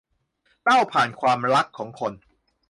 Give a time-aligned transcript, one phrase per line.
[0.63, 2.13] เล่าผ่านความรักของคน